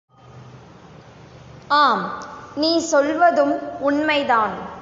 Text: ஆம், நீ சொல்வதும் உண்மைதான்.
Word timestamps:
ஆம், 1.67 2.03
நீ 2.55 2.79
சொல்வதும் 2.79 3.79
உண்மைதான். 3.79 4.55